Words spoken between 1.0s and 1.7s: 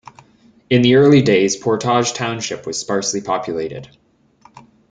days